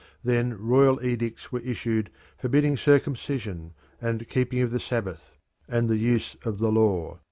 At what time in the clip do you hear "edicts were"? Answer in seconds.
1.05-1.59